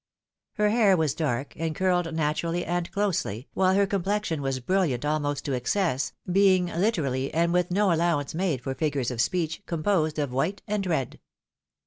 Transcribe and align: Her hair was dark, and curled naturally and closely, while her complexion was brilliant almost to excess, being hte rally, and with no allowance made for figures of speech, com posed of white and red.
Her 0.53 0.71
hair 0.71 0.97
was 0.97 1.13
dark, 1.13 1.53
and 1.57 1.75
curled 1.75 2.11
naturally 2.11 2.65
and 2.65 2.89
closely, 2.91 3.47
while 3.53 3.75
her 3.75 3.85
complexion 3.85 4.41
was 4.41 4.59
brilliant 4.59 5.05
almost 5.05 5.45
to 5.45 5.53
excess, 5.53 6.13
being 6.25 6.69
hte 6.69 7.03
rally, 7.03 7.31
and 7.31 7.53
with 7.53 7.69
no 7.69 7.93
allowance 7.93 8.33
made 8.33 8.63
for 8.63 8.73
figures 8.73 9.11
of 9.11 9.21
speech, 9.21 9.61
com 9.67 9.83
posed 9.83 10.17
of 10.17 10.33
white 10.33 10.63
and 10.67 10.87
red. 10.87 11.19